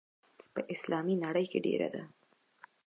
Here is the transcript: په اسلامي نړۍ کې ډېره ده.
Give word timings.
په 0.53 0.61
اسلامي 0.73 1.15
نړۍ 1.25 1.45
کې 1.51 1.59
ډېره 1.65 1.87
ده. 1.93 2.03